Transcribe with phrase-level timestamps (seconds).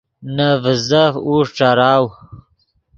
[0.35, 2.05] نے ڤیزف اوݰ ݯراؤ